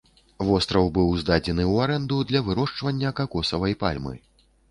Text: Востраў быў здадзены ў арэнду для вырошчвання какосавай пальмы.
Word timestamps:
Востраў 0.45 0.87
быў 0.95 1.11
здадзены 1.23 1.63
ў 1.73 1.85
арэнду 1.85 2.17
для 2.31 2.41
вырошчвання 2.49 3.13
какосавай 3.19 3.77
пальмы. 3.85 4.17